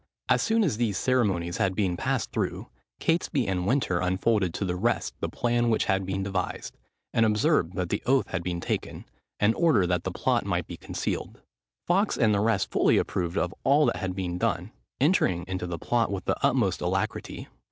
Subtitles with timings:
[0.29, 2.69] As soon as these ceremonies had been passed through,
[2.99, 6.75] Catesby and Winter unfolded to the rest the plan which had been devised;
[7.13, 9.05] and observed that the oath had been taken,
[9.39, 11.43] in order that the plot might be concealed.
[11.85, 15.77] Fawkes and the rest fully approved of all that had been done, entering into the
[15.77, 17.47] plot with the utmost alacrity.